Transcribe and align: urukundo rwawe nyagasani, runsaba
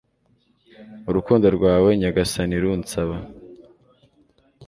urukundo 1.09 1.45
rwawe 1.57 1.89
nyagasani, 2.01 2.55
runsaba 2.63 3.15